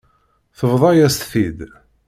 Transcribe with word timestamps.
Tebḍa-yas-t-id. 0.57 1.59